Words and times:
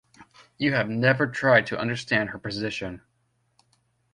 You 0.57 0.73
have 0.73 0.89
never 0.89 1.27
tried 1.27 1.67
to 1.67 1.77
understand 1.79 2.31
her 2.31 2.39
position. 2.39 3.03